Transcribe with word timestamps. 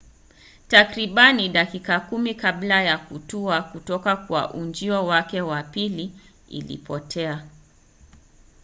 takribani 0.67 1.49
dakika 1.49 1.99
kumi 1.99 2.35
kabla 2.35 2.83
ya 2.83 2.97
kutua 2.97 3.61
kutoka 3.61 4.17
kwa 4.17 4.53
ujio 4.53 5.05
wake 5.05 5.41
wa 5.41 5.63
pili 5.63 6.11
ilipotea 6.49 7.47